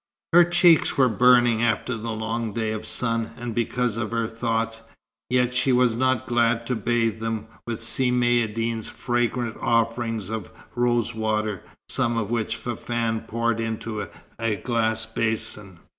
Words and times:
Her 0.33 0.43
cheeks 0.43 0.97
were 0.97 1.07
burning 1.07 1.61
after 1.61 1.95
the 1.95 2.09
long 2.09 2.53
day 2.53 2.71
of 2.71 2.87
sun, 2.87 3.33
and 3.37 3.53
because 3.53 3.97
of 3.97 4.09
her 4.09 4.27
thoughts; 4.27 4.81
yet 5.29 5.53
she 5.53 5.71
was 5.71 5.95
not 5.95 6.25
glad 6.25 6.65
to 6.65 6.75
bathe 6.75 7.19
them 7.19 7.45
with 7.67 7.83
Si 7.83 8.11
Maïeddine's 8.11 8.89
fragrant 8.89 9.57
offering 9.61 10.19
of 10.31 10.51
rosewater, 10.73 11.61
some 11.87 12.17
of 12.17 12.31
which 12.31 12.55
Fafann 12.57 13.27
poured 13.27 13.59
into 13.59 14.07
the 14.39 14.55
glass 14.55 15.05
basin. 15.05 15.77